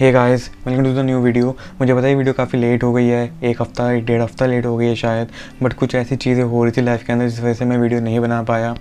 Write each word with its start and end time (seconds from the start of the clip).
Hey 0.00 0.10
guys 0.12 0.48
welcome 0.66 0.84
to 0.84 0.92
the 0.94 0.98
new 1.04 1.18
video 1.20 1.48
मुझे 1.80 1.94
पता 1.94 2.06
है 2.06 2.14
वीडियो 2.14 2.32
काफ़ी 2.34 2.58
लेट 2.58 2.84
हो 2.84 2.92
गई 2.92 3.06
है 3.06 3.24
एक 3.44 3.60
हफ़्ता 3.62 3.90
एक 3.92 4.04
डेढ़ 4.04 4.22
हफ़्ता 4.22 4.46
लेट 4.46 4.66
हो 4.66 4.76
गई 4.76 4.86
है 4.86 4.94
शायद 4.96 5.30
बट 5.62 5.72
कुछ 5.72 5.94
ऐसी 5.94 6.16
चीज़ें 6.16 6.42
हो 6.42 6.62
रही 6.64 6.72
थी 6.76 6.80
लाइफ 6.80 7.02
के 7.06 7.12
अंदर 7.12 7.28
जिस 7.28 7.40
वजह 7.40 7.54
से 7.54 7.64
मैं 7.64 7.76
वीडियो 7.78 8.00
नहीं 8.00 8.20
बना 8.20 8.42
पाया। 8.42 8.74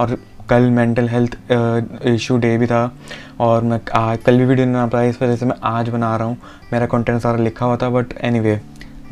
और 0.00 0.16
कल 0.50 0.68
मेंटल 0.70 1.08
हेल्थ 1.08 1.36
इशू 2.06 2.36
डे 2.38 2.56
भी 2.58 2.66
था 2.66 2.82
और 3.40 3.64
मैं 3.64 3.80
आज 3.96 4.18
कल 4.26 4.38
भी 4.38 4.44
वीडियो 4.44 4.66
नहीं 4.66 4.74
बना 4.74 4.86
पाया 4.86 5.08
इस 5.10 5.22
वजह 5.22 5.36
से 5.36 5.46
मैं 5.46 5.56
आज 5.70 5.88
बना 5.88 6.14
रहा 6.16 6.28
हूँ। 6.28 6.36
मेरा 6.72 6.86
कंटेंट 6.86 7.20
सारा 7.22 7.42
लिखा 7.44 7.66
हुआ 7.66 7.76
था 7.76 7.90
बट 7.90 8.14
एनी 8.14 8.38
anyway, 8.38 8.58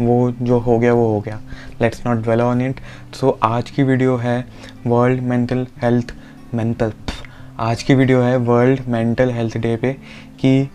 वो 0.00 0.30
जो 0.42 0.58
हो 0.58 0.78
गया 0.78 0.92
वो 0.94 1.08
हो 1.12 1.20
गया। 1.20 1.40
Let's 1.80 2.06
not 2.06 2.26
dwell 2.28 2.40
on 2.42 2.62
it 2.62 2.80
so 3.14 3.38
आज 3.44 3.70
की 3.70 3.82
वीडियो 3.82 4.16
है 4.18 4.38
वर्ल्ड 4.86 5.22
मेंटल 5.22 5.66
हेल्थ 5.82 6.14
मेंटल 6.54 6.92
आज 7.60 7.82
की 7.82 7.94
वीडियो 7.94 8.20
है 8.22 8.36
वर्ल्ड 8.46 8.88
मेंटल 8.88 9.30
हेल्थ 9.32 9.58
डे 9.58 9.76
पे 9.76 9.96
कि 10.40 10.68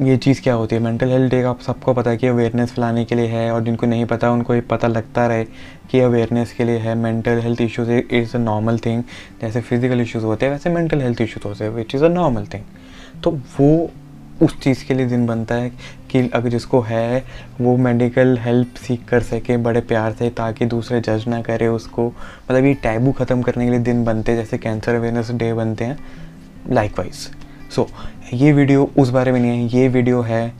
ये 0.00 0.16
चीज़ 0.16 0.40
क्या 0.42 0.52
होती 0.54 0.74
है? 0.76 0.82
मेंटल 0.82 1.08
हेल्थ 1.08 1.30
डे 1.30 1.42
का 1.42 1.52
सबको 1.62 1.92
पता 1.94 2.10
है 2.10 2.16
कि 2.16 2.26
अवेयरनेस 2.26 2.70
फैलाने 2.72 3.04
के 3.04 3.14
लिए 3.14 3.26
है 3.26 3.50
और 3.52 3.62
जिनको 3.64 3.86
नहीं 3.86 4.04
पता, 4.04 4.30
उनको 4.30 4.54
ये 4.54 4.60
पता 4.60 4.88
लगता 4.88 5.26
रहे 5.26 5.44
कि 5.90 6.00
अवेयरनेस 6.00 6.52
के 6.52 6.64
लिए 6.64 6.78
है। 6.78 6.94
Mental 6.94 7.40
health 7.40 7.60
issues 7.60 7.90
is 7.90 8.36
a 8.36 8.38
normal 8.38 8.78
thing 8.78 9.02
जैसे 9.40 9.60
फ़िज़िकल 9.60 10.00
इश्यूज़ 10.00 10.24
होते 10.24 10.46
हैं, 10.46 10.52
वैसे 10.52 10.70
मेंटल 10.70 11.00
हेल्थ 11.00 11.20
इश्यूज़ 11.20 11.46
होते 11.48 11.64
हैं 11.64 11.70
which 11.70 11.94
is 11.94 12.04
a 12.04 12.08
normal 12.08 12.46
thing 12.54 12.62
तो 13.24 13.30
वो 13.58 13.90
उस 14.42 14.58
चीज़ 14.60 14.84
के 14.84 14.94
लिए 14.94 15.06
दिन 15.06 15.26
बनता 15.26 15.54
है 15.54 15.70
कि 16.10 16.28
अगर 16.28 16.48
जिसको 16.48 16.80
है, 16.80 17.24
वो 17.60 17.76
मेडिकल 17.78 18.36
हेल्प 18.38 18.76
सीख 18.76 19.04
कर 19.08 19.22
सके, 19.22 19.56
बड़े 19.58 19.80
प्यार 19.82 20.12
से, 20.12 20.30
ताकि 20.30 20.66
दूसरे 20.66 21.00
जज 21.00 21.24
ना 21.28 21.40
करे 21.42 21.66
उसको। 21.68 22.06
मतलब 22.06 22.64
ये 22.64 22.72
टैबू 22.82 23.12
ख़त्म 23.12 23.42
करने 23.42 23.64
के 23.64 23.70
लिए 23.70 23.80
दिन 23.80 24.04
बनते 24.04 24.32
हैं, 24.32 24.38
जैसे 24.38 24.58
कैंसर 24.58 24.94
अवेयरनेस 24.94 25.30
डे 25.32 25.52
बनते 25.54 25.84
हैं 25.84 25.98
लाइक 26.70 26.98
वाइज 26.98 27.28
सो 27.70 27.86
ये 28.32 28.52
वीडियो 28.52 28.90
उस 28.98 29.10
बारे 29.10 29.32
में 29.32 29.38
नहीं 29.40 29.50
है, 29.50 29.78
ये 29.78 29.88
वीडियो 29.88 30.20
है 30.22 30.52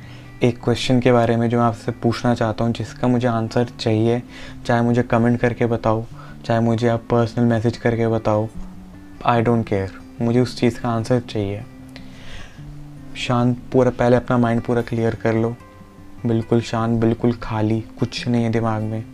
एक 0.43 0.63
क्वेश्चन 0.65 1.01
के 1.01 1.13
बारे 1.13 1.37
में 1.37 1.49
जो 1.51 1.59
मैं 1.59 1.65
आपसे 1.65 1.93
पूछना 1.93 2.35
चाहता 2.35 2.65
हूँ, 2.65 2.73
जिसका 2.73 3.09
मुझे 3.09 3.27
आंसर 3.29 3.69
चाहिए। 3.81 4.23
चाहे 4.67 4.83
मुझे 4.83 5.03
कमेंट 5.03 5.39
करके 5.41 5.67
बताओ, 5.67 6.05
चाहे 6.45 6.61
मुझे 6.61 6.89
आप 6.89 7.07
पर्सनल 7.11 7.45
मैसेज 7.45 7.77
करके 7.77 8.09
बताओ 8.09 8.49
आई 9.27 9.43
डोंट 9.43 9.67
केयर 9.67 9.99
मुझे 10.21 10.41
उस 10.41 10.59
चीज़ 10.59 10.81
का 10.81 10.89
आंसर 10.89 11.21
चाहिए। 11.21 11.63
शांत 13.17 13.57
पूरा, 13.73 13.91
पहले 13.91 14.17
अपना 14.17 14.39
माइंड 14.39 14.63
पूरा 14.63 14.83
क्लियर 14.83 15.15
कर 15.15 15.35
लो। 15.35 15.55
बिल्कुल 16.27 16.61
शांत, 16.61 17.01
बिल्कुल 17.01 17.33
खाली, 17.33 17.81
कुछ 17.99 18.27
नहीं 18.29 18.45
है 18.45 18.51
दिमाग 18.51 18.83
में। 18.83 19.05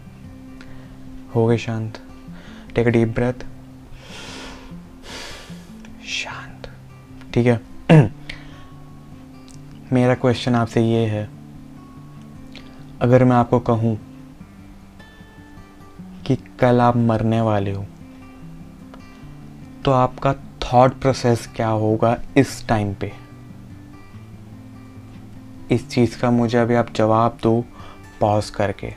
हो 1.35 1.47
गए 1.47 1.57
शांत। 1.59 1.99
टेक 2.75 2.87
अ 2.87 2.91
डीप 2.91 3.15
ब्रेथ 3.15 3.47
शांत। 6.09 6.69
ठीक 7.35 7.47
है? 7.47 7.61
मेरा 9.93 10.15
क्वेश्चन 10.15 10.55
आपसे 10.55 10.81
ये 10.83 11.05
है। 11.07 11.29
अगर 13.01 13.25
मैं 13.25 13.37
आपको 13.37 13.59
कहूँ 13.61 13.97
कि 16.27 16.37
कल 16.61 16.81
आप 16.81 16.97
मरने 16.97 17.41
वाले 17.41 17.73
हो 17.73 17.85
तो 19.85 19.91
आपका 19.91 20.33
थॉट 20.65 21.01
प्रोसेस 21.01 21.47
क्या 21.57 21.69
होगा 21.69 22.17
इस 22.37 22.67
टाइम 22.69 22.95
पे? 22.95 23.13
इस 25.71 25.89
चीज़ 25.91 26.19
का 26.21 26.31
मुझे 26.31 26.59
अभी 26.59 26.75
आप 26.75 26.93
जवाब 26.95 27.39
दो 27.43 27.65
पॉज 28.21 28.51
करके। 28.51 28.93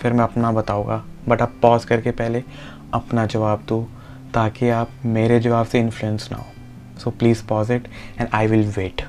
फिर 0.00 0.12
मैं 0.12 0.24
अपना 0.24 0.52
बताऊँगा 0.52 1.04
बट 1.28 1.42
आप 1.42 1.52
पॉज 1.62 1.84
करके 1.84 2.10
पहले 2.10 2.42
अपना 2.94 3.26
जवाब 3.26 3.64
दो, 3.68 3.82
ताकि 4.34 4.68
आप 4.70 4.90
मेरे 5.04 5.40
जवाब 5.40 5.66
से 5.66 5.80
इन्फ्लुएंस 5.80 6.28
ना 6.32 6.38
हो। 6.38 6.44
So 7.02 7.10
please 7.12 7.42
pause 7.50 7.70
it 7.70 7.88
and 8.18 8.34
I 8.34 8.46
will 8.50 8.66
wait. 8.76 9.02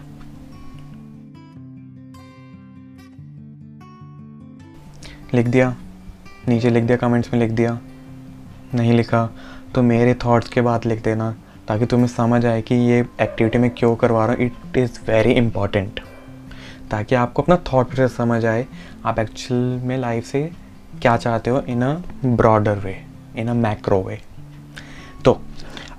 लिख 5.34 5.48
दिया? 5.48 5.76
नीचे 6.48 6.70
लिख 6.70 6.84
दिया 6.84 6.98
कमेंट्स 6.98 7.34
में 7.34 7.40
लिख 7.40 7.52
दिया। 7.52 7.80
नहीं 8.76 8.94
लिखा 8.94 9.26
तो 9.76 9.82
मेरे 9.82 10.14
थॉट्स 10.26 10.50
के 10.50 10.62
बाद 10.62 10.86
लिख 10.86 11.04
देना, 11.04 11.30
ताकि 11.68 11.86
तुम्हें 11.86 12.08
समझ 12.08 12.46
आए 12.46 12.62
कि 12.62 12.76
ये 12.76 13.00
एक्टिविटी 13.22 13.58
में 13.58 13.70
क्यों 13.70 13.96
करवा 13.96 14.26
रहा 14.26 14.36
हूँ। 14.36 14.46
इट 14.46 14.78
इज़ 14.78 15.00
वेरी 15.08 15.32
इंपॉर्टेंट 15.34 16.00
ताकि 16.92 17.16
आपको 17.16 17.42
अपना 17.42 17.56
थॉट 17.72 17.88
प्रोसेस 17.88 18.18
समझ 18.18 18.46
आए, 18.46 18.66
आप 19.06 19.20
एक्चुअल 19.20 19.60
में 19.84 19.98
लाइफ 19.98 20.26
से 20.26 20.50
क्या 21.02 21.16
चाहते 21.18 21.50
हो? 21.50 21.62
इन 21.62 21.82
a 21.82 21.94
broader 22.26 22.80
way 22.80 22.96
in 23.38 23.48
a 23.48 23.54
macro 23.54 24.02
वे 24.04 24.20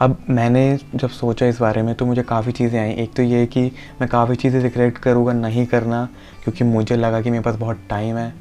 अब 0.00 0.16
मैंने 0.30 0.78
जब 0.94 1.08
सोचा 1.10 1.46
इस 1.46 1.60
बारे 1.60 1.82
में 1.82 1.94
तो 1.94 2.06
मुझे 2.06 2.22
काफ़ी 2.22 2.52
चीज़ें 2.52 2.78
आई। 2.80 2.92
एक 2.92 3.12
तो 3.14 3.22
ये 3.22 3.44
कि 3.46 3.62
मैं 4.00 4.08
काफ़ी 4.08 4.36
चीज़ें 4.36 4.60
रिग्रेट 4.60 4.98
करूँगा 4.98 5.32
नहीं 5.32 5.66
करना, 5.66 6.04
क्योंकि 6.44 6.64
मुझे 6.64 6.96
लगा 6.96 7.20
कि 7.20 7.30
मेरे 7.30 7.42
पास 7.42 7.56
बहुत 7.56 7.80
टाइम 7.90 8.16
है। 8.16 8.32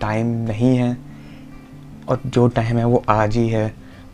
टाइम 0.00 0.26
नहीं 0.44 0.76
है, 0.76 0.96
और 2.08 2.20
जो 2.26 2.46
टाइम 2.48 2.76
है 2.76 2.84
वो 2.84 3.02
आज 3.08 3.36
ही 3.36 3.48
है। 3.48 3.68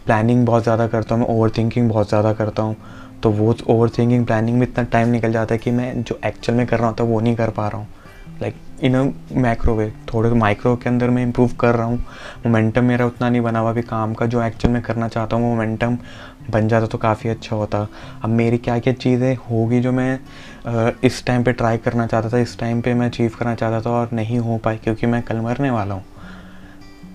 प्लानिंग 0.07 0.45
बहुत 0.47 0.63
ज़्यादा 0.63 0.87
करता 0.87 1.15
हूँ, 1.15 1.23
मैं 1.23 1.35
ओवर 1.37 1.51
थिंकिंग 1.51 1.89
बहुत 1.89 2.09
ज़्यादा 2.09 2.33
करता 2.33 2.63
हूँ। 2.63 2.77
तो 3.23 3.31
वो 3.31 3.55
ओवर 3.69 3.91
थिंकिंग 3.91 4.27
प्लानिंग 4.27 4.59
में 4.59 4.67
इतना 4.67 4.85
टाइम 4.85 5.09
निकल 5.09 5.33
जाता 5.33 5.55
है 5.55 5.59
कि 5.59 5.71
मैं 5.71 6.03
जो 6.03 6.19
एक्चुअल 6.27 6.59
में 6.59 6.67
कर 6.67 6.79
रहा 6.79 6.89
होता 6.89 7.05
वो 7.05 7.21
नहीं 7.21 7.37
कर 7.37 7.51
पा 7.51 7.69
रहा 7.69 7.79
हूँ। 7.79 7.89
लाइक 8.41 8.55
इन 8.85 8.95
अ 8.95 9.03
माइक्रोवेव 9.41 9.93
थोड़े 10.13 10.31
माइक्रो 10.31 10.75
के 10.77 10.89
अंदर 10.89 11.11
मैं 11.11 11.23
इम्प्रूव 11.23 11.53
कर 11.61 11.75
रहा 11.75 11.87
हूँ। 11.87 11.99
मोमेंटम 12.47 12.85
मेरा 12.85 13.07
उतना 13.07 13.29
नहीं 13.29 13.41
बना 13.43 13.59
हुआ 13.59 13.71
अभी 13.71 13.83
काम 13.83 14.15
का 14.15 14.27
जो 14.27 14.43
एक्चुअल 14.43 14.73
में 14.75 14.83
करना 14.83 15.09
चाहता 15.09 15.37
हूँ, 15.37 15.45
वो 15.45 15.55
मोमेंटम 15.55 15.99
बन 16.51 16.69
जाता 16.69 16.87
तो 16.87 16.99
काफ़ी 16.99 17.31
अच्छा 17.31 17.57
होता। 17.57 17.87
अब 18.25 18.31
मेरी 18.31 18.59
क्या 18.59 18.79
क्या 18.79 18.93
चीज़ें 18.93 19.35
होगी 19.51 19.81
जो 19.81 19.93
मैं 19.93 20.19
इस 21.05 21.25
टाइम 21.27 21.45
पे 21.45 21.53
ट्राई 21.53 21.79
करना 21.79 22.07
चाहता 22.07 22.29
था, 22.29 22.39
इस 22.39 22.59
टाइम 22.59 22.81
पे 22.81 22.95
मैं 22.95 23.07
अचीव 23.07 23.33
करना 23.39 23.55
चाहता 23.55 23.81
था 23.81 23.91
और 23.91 24.09
नहीं 24.13 24.39
हो 24.39 24.57
पाई 24.65 24.77
क्योंकि 24.77 25.07
मैं 25.07 25.23
कल 25.23 25.41
मरने 25.41 25.71
वाला 25.71 25.95
हूँ। 25.95 26.05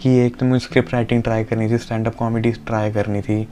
कि 0.01 0.17
एक 0.19 0.35
तो 0.37 0.45
मुझे 0.45 0.59
स्क्रिप्ट 0.59 0.93
राइटिंग 0.93 1.21
ट्राई 1.23 1.43
करनी 1.43 1.69
थी 1.69 1.77
स्टैंड 1.77 2.07
अप 2.07 2.15
कॉमेडी 2.15 2.51
ट्राई 2.67 2.91
करनी 2.91 3.21
थी 3.21 3.47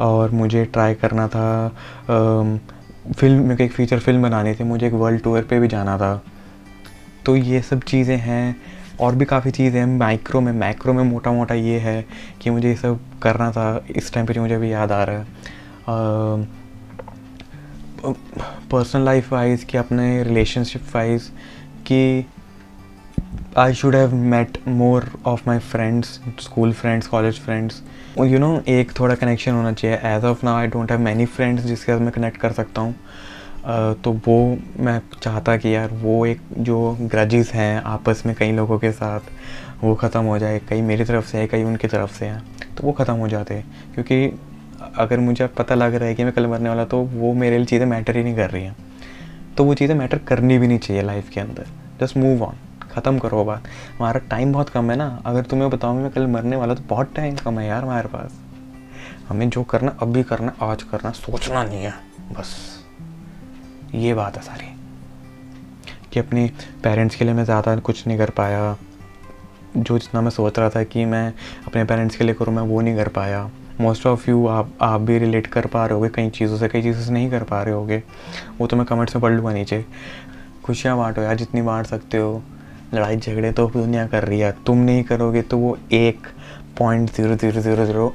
और 0.00 0.30
मुझे 0.30 0.64
ट्राई 0.64 0.94
करना 0.94 1.26
था 1.28 1.68
फ़िल्म 2.08 3.42
में 3.42 3.56
एक 3.56 3.72
फ़ीचर 3.72 3.98
फ़िल्म 3.98 4.22
बनानी 4.22 4.54
थी, 4.54 4.64
मुझे 4.64 4.86
एक 4.86 4.92
वर्ल्ड 4.94 5.22
टूर 5.22 5.42
पे 5.50 5.60
भी 5.60 5.68
जाना 5.68 5.96
था। 5.98 6.14
तो 7.26 7.36
ये 7.36 7.60
सब 7.62 7.82
चीज़ें 7.84 8.16
हैं, 8.18 8.56
और 9.00 9.14
भी 9.14 9.24
काफ़ी 9.24 9.50
चीज़ें 9.50 9.78
हैं 9.78 9.86
माइक्रो 9.88 10.40
में 10.40 10.52
मैक्रो 10.54 10.92
में 10.92 11.02
मोटा 11.04 11.32
मोटा 11.32 11.54
ये 11.54 11.78
है 11.78 12.04
कि 12.42 12.50
मुझे 12.50 12.68
ये 12.68 12.74
सब 12.76 13.00
करना 13.22 13.50
था, 13.52 13.84
इस 13.96 14.12
टाइम 14.12 14.26
पर 14.26 14.40
मुझे 14.40 14.54
अभी 14.54 14.72
याद 14.72 14.92
आ 14.92 15.02
रहा 15.04 15.16
है। 15.18 15.24
पर्सनल 18.70 19.04
लाइफ 19.04 19.32
वाइज 19.32 19.64
कि 19.64 19.78
अपने 19.78 20.22
रिलेशनशिप 20.22 20.82
वाइज 20.94 21.30
कि 21.86 22.26
I 23.58 23.74
should 23.74 23.94
have 23.96 24.14
met 24.14 24.58
more 24.68 25.10
of 25.26 25.42
my 25.46 25.58
friends 25.58 26.08
school 26.40 26.72
friends 26.72 27.06
college 27.06 27.40
friends 27.40 27.82
you 28.18 28.38
know 28.38 28.60
एक 28.68 28.92
थोड़ा 28.98 29.14
कनेक्शन 29.14 29.52
होना 29.52 29.72
चाहिए। 29.72 29.96
As 30.06 30.24
of 30.24 30.44
now 30.46 30.56
I 30.56 30.66
don't 30.66 30.90
have 30.90 31.00
many 31.00 31.26
friends 31.26 31.64
जिसके 31.64 31.92
साथ 31.92 32.00
मैं 32.00 32.12
कनेक्ट 32.12 32.36
कर 32.40 32.52
सकता 32.52 32.80
हूँ। 32.80 32.94
तो 33.66 34.12
वो 34.26 34.36
मैं 34.80 35.00
चाहता 35.22 35.56
कि 35.56 35.74
यार 35.74 35.90
वो 35.92 36.24
एक 36.26 36.40
जो 36.58 36.96
ग्रजेस 37.02 37.50
हैं 37.52 37.82
आपस 37.84 38.22
में 38.26 38.34
कई 38.34 38.52
लोगों 38.52 38.78
के 38.78 38.90
साथ, 38.92 39.20
वो 39.82 39.94
ख़त्म 39.94 40.22
हो 40.24 40.38
जाए, 40.38 40.58
कई 40.68 40.82
मेरी 40.82 41.04
तरफ़ 41.04 41.26
से 41.26 41.38
है, 41.38 41.46
कई 41.46 41.64
उनकी 41.64 41.88
तरफ़ 41.88 42.12
से 42.18 42.26
हैं 42.26 42.74
तो 42.76 42.86
वो 42.86 42.92
ख़त्म 42.92 43.14
हो 43.14 43.28
जाते 43.28 43.62
क्योंकि 43.94 44.38
अगर 44.96 45.20
मुझे 45.20 45.46
पता 45.48 45.74
लग 45.74 45.94
रहा 45.94 46.08
है 46.08 46.14
कि 46.14 46.24
मैं 46.24 46.32
कल 46.32 46.46
मरने 46.46 46.68
वाला 46.68 46.84
तो 46.84 46.98
वो 47.02 47.32
मेरे 47.34 47.56
लिए 47.56 47.66
चीज़ें 47.66 47.86
मैटर 47.86 48.16
ही 48.16 48.22
नहीं 48.22 48.36
कर 48.36 48.50
रही 48.50 48.64
हैं। 48.64 48.76
तो 49.56 49.64
वो 49.64 49.74
चीज़ें 49.74 49.94
मैटर 49.94 50.18
करनी 50.18 50.58
भी 50.58 50.66
नहीं 50.68 50.78
चाहिए 50.78 51.02
लाइफ 51.02 51.28
के 51.28 51.40
अंदर। 51.40 51.66
जस्ट 52.00 52.16
मूव 52.16 52.42
ऑन 52.42 52.56
ख़त्म 52.90 53.18
करो 53.18 53.44
बात। 53.44 53.68
हमारा 53.98 54.20
टाइम 54.30 54.52
बहुत 54.52 54.68
कम 54.68 54.90
है 54.90 54.96
ना। 54.96 55.08
अगर 55.26 55.44
तुम्हें 55.44 55.70
बताऊँ 55.70 56.00
मैं 56.02 56.10
कल 56.10 56.26
मरने 56.26 56.56
वाला 56.56 56.74
तो 56.74 56.82
बहुत 56.88 57.14
टाइम 57.16 57.36
कम 57.36 57.58
है 57.58 57.66
यार 57.66 57.82
हमारे 57.82 58.08
पास। 58.08 58.40
हमें 59.28 59.48
जो 59.50 59.62
करना 59.64 59.96
अभी 60.02 60.22
करना, 60.22 60.52
आज 60.62 60.82
करना, 60.82 61.10
सोचना 61.12 61.64
नहीं 61.64 61.84
है, 61.84 61.94
बस। 62.32 62.75
ये 63.94 64.14
बात 64.14 64.36
है 64.36 64.42
सारी, 64.42 64.66
कि 66.12 66.20
अपने 66.20 66.50
पेरेंट्स 66.84 67.16
के 67.16 67.24
लिए 67.24 67.34
मैं 67.34 67.44
ज़्यादा 67.44 67.76
कुछ 67.78 68.06
नहीं 68.06 68.18
कर 68.18 68.30
पाया। 68.30 68.76
जो 69.76 69.98
जितना 69.98 70.20
मैं 70.20 70.30
सोच 70.30 70.58
रहा 70.58 70.70
था 70.70 70.82
कि 70.84 71.04
मैं 71.04 71.32
अपने 71.66 71.84
पेरेंट्स 71.84 72.16
के 72.16 72.24
लिए 72.24 72.34
करूँ, 72.34 72.54
मैं 72.54 72.62
वो 72.62 72.80
नहीं 72.80 72.96
कर 72.96 73.08
पाया। 73.10 73.48
मोस्ट 73.80 74.06
ऑफ़ 74.06 74.28
यू 74.30 74.46
आप 74.48 74.72
आप 74.82 75.00
भी 75.00 75.18
रिलेट 75.18 75.46
कर 75.46 75.66
पा 75.66 75.84
रहे 75.86 75.94
होगे, 75.94 76.08
कई 76.08 76.30
चीज़ों 76.30 76.58
से, 76.58 76.68
कई 76.68 76.82
चीज़ों 76.82 77.02
से 77.02 77.12
नहीं 77.12 77.30
कर 77.30 77.42
पा 77.44 77.62
रहे 77.62 77.74
होगे। 77.74 78.02
वो 78.58 78.66
तो 78.66 78.76
मैं 78.76 78.86
कमेंट्स 78.86 79.16
में 79.16 79.22
पढ़ 79.22 79.32
लूँगा 79.32 79.52
नीचे। 79.52 79.84
खुशियाँ 80.64 80.96
बांटो 80.98 81.22
यार, 81.22 81.36
जितनी 81.36 81.62
बांट 81.62 81.86
सकते 81.86 82.18
हो। 82.18 82.42
लड़ाई 82.94 83.16
झगड़े 83.16 83.50
तो 83.52 83.66
दुनिया 83.68 84.06
कर 84.06 84.24
रही 84.24 84.40
है। 84.40 84.52
तुम 84.66 84.78
नहीं 84.78 85.02
करोगे 85.04 85.42
तो 85.42 85.58
वो 85.58 85.76
एक 85.92 86.26
point 86.78 87.10
zero 87.10 87.34
zero 87.34 87.60
zero 87.60 87.84
zero 87.86 88.12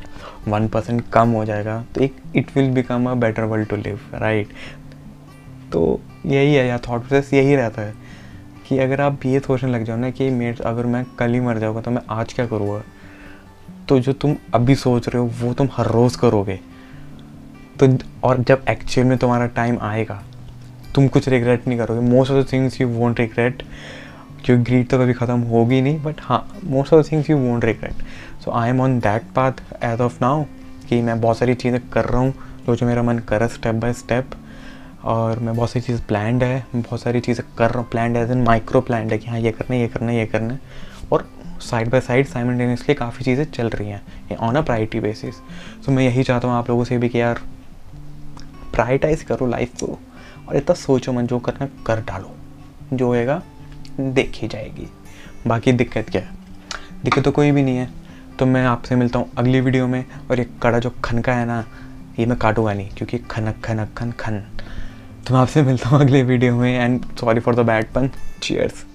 one 0.47 0.67
percent 0.67 1.03
कम 1.13 1.29
हो 1.29 1.43
जाएगा। 1.45 1.83
तो 1.95 2.01
एक 2.01 2.15
it 2.35 2.55
will 2.55 2.69
become 2.73 3.09
a 3.09 3.13
better 3.15 3.43
world 3.43 3.67
to 3.69 3.75
live 3.75 3.99
right 4.13 4.49
तो 5.71 5.99
यही 6.25 6.53
है, 6.53 6.65
या 6.67 6.77
थॉट 6.79 7.01
प्रोसेस 7.01 7.33
यही 7.33 7.55
रहता 7.55 7.81
है 7.81 7.93
कि 8.67 8.77
अगर 8.79 9.01
आप 9.01 9.25
ये 9.25 9.39
सोचने 9.39 9.71
लग 9.71 9.83
जाओ 9.83 9.97
ना 9.97 10.09
कि 10.09 10.29
मेरे, 10.29 10.63
अगर 10.65 10.85
मैं 10.85 11.05
कल 11.19 11.33
ही 11.33 11.39
मर 11.39 11.59
जाऊँगा 11.59 11.81
तो 11.81 11.91
मैं 11.91 12.01
आज 12.09 12.33
क्या 12.33 12.45
करूँगा? 12.47 12.81
तो 13.89 13.99
जो 13.99 14.13
तुम 14.13 14.35
अभी 14.53 14.75
सोच 14.75 15.07
रहे 15.09 15.21
हो, 15.21 15.31
वो 15.39 15.53
तुम 15.53 15.69
हर 15.73 15.87
रोज़ 15.87 16.17
करोगे। 16.17 16.59
तो 17.79 17.87
और 18.23 18.43
जब 18.43 18.65
एक्चुअल 18.69 19.07
में 19.07 19.17
तुम्हारा 19.17 19.45
टाइम 19.47 19.77
आएगा, 19.81 20.21
तुम 20.95 21.07
कुछ 21.07 21.27
रिग्रेट 21.29 21.67
नहीं 21.67 21.77
करोगे। 21.79 22.01
Most 22.09 22.31
of 22.31 22.45
the 22.45 22.51
things 22.51 22.79
you 22.81 22.87
won't 22.89 23.19
regret 23.19 23.63
क्योंकि 24.45 24.63
ग्रीड 24.63 24.87
तो 24.89 24.97
कभी 24.99 25.13
ख़त्म 25.13 25.39
होगी 25.41 25.81
नहीं 25.81 26.01
बट 26.03 26.21
हाँ 26.21 26.45
most 26.63 26.93
of 26.93 27.05
the 27.05 27.11
things 27.11 27.29
you 27.29 27.37
won't 27.37 27.65
regret 27.65 28.03
so 28.43 28.51
I 28.51 28.69
am 28.69 28.81
on 28.81 28.99
that 28.99 29.23
path 29.35 29.63
as 29.83 30.01
of 30.01 30.17
now 30.21 30.43
कि 30.89 31.01
मैं 31.01 31.19
बहुत 31.21 31.37
सारी 31.37 31.53
चीज़ें 31.53 31.79
कर 31.89 32.05
रहा 32.05 32.21
हूँ, 32.21 32.33
जो 32.65 32.75
जो 32.75 32.85
मेरा 32.85 33.03
मन 33.03 33.19
कर 33.19 33.47
स्टेप 33.47 33.75
बाय 33.75 33.93
स्टेप 33.93 34.31
और 35.03 35.39
मैं 35.39 35.55
बहुत 35.55 35.69
सारी 35.69 35.81
चीज़ 35.81 36.01
प्लान्ड 36.01 36.43
है, 36.43 36.65
बहुत 36.75 37.01
सारी 37.01 37.19
चीज़ें 37.19 37.45
कर 37.57 37.69
रहा 37.69 37.79
हूँ 37.79 37.89
planned 37.89 38.17
as 38.17 38.31
in 38.31 38.43
micro 38.43 38.81
planned 38.81 39.11
है 39.11 39.17
कि 39.17 39.27
हाँ 39.27 39.39
ये 39.39 39.51
करना 39.51 39.75
है, 39.75 39.81
ये 39.81 39.87
करना 39.87 40.11
है, 40.11 40.17
ये 40.17 40.25
करना 40.25 40.53
है। 40.53 40.59
और 41.11 41.27
साइड 41.61 41.89
बाय 41.89 42.01
साइड 42.01 42.27
साइमल्टेनियसली 42.27 42.95
काफ़ी 42.95 43.25
चीज़ें 43.25 43.43
चल 43.45 43.69
रही 43.69 43.89
हैं 43.89 44.37
on 44.37 44.55
a 44.55 44.61
priority 44.61 44.99
basis 44.99 45.35
so 45.85 45.91
मैं 45.91 46.03
यही 46.03 46.23
चाहता 46.23 46.47
हूँ 46.47 46.55
आप 46.55 46.69
लोगों 46.69 46.83
से 46.83 46.97
भी 46.97 47.09
कि 47.09 47.21
यार 47.21 47.41
प्रायोरिटाइज 48.73 49.23
करो 49.23 49.47
लाइफ 49.47 49.75
को 49.79 49.97
और 50.49 50.55
इतना 50.55 50.75
सोचो 50.75 51.13
मन 51.13 51.27
जो 51.27 51.39
करना 51.39 51.67
कर 51.85 52.01
डालो। 52.01 52.35
जो 52.93 53.07
होएगा, 53.07 53.41
देखी 53.99 54.47
जाएगी। 54.47 54.87
बाकी 55.47 55.71
दिक्कत 55.71 56.09
क्या 56.09 56.21
है? 56.21 56.29
दिक्कत 57.03 57.23
तो 57.23 57.31
कोई 57.31 57.51
भी 57.51 57.63
नहीं 57.63 57.77
है। 57.77 57.89
तो 58.39 58.45
मैं 58.45 58.65
आपसे 58.65 58.95
मिलता 58.95 59.19
हूँ 59.19 59.29
अगली 59.37 59.61
वीडियो 59.61 59.87
में 59.87 60.03
और 60.31 60.39
ये 60.39 60.45
कड़ा 60.63 60.79
जो 60.79 60.89
खनका 61.03 61.33
है 61.33 61.45
ना, 61.45 61.63
ये 62.19 62.25
मैं 62.25 62.37
काटूँगा 62.37 62.73
नहीं, 62.73 62.89
क्योंकि 62.89 63.17
खनक 63.31 63.61
खनक, 63.65 63.93
खन 63.97 64.11
खन। 64.11 64.43
तो 65.27 65.33
मैं 65.33 65.41
आपसे 65.41 65.61
मिलता 65.63 65.89
हूँ 65.89 65.99
अगले 66.01 66.23
वीडियो 66.23 66.55
में 66.55 66.73
and 66.73 67.05
sorry 67.19 67.39
for 67.39 67.55
the 67.55 67.65
bad 67.65 67.91
pun 67.93 68.09
cheers 68.41 68.85